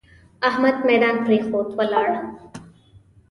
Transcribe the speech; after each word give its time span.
احمد 0.49 0.75
ميدان 0.87 1.15
پرېښود؛ 1.25 1.67
ولاړ. 1.77 2.09